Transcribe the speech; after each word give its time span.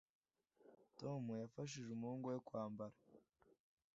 tom 0.99 1.21
yafashije 1.43 1.89
umuhungu 1.93 2.25
we 2.31 2.37
kwambara 2.47 2.95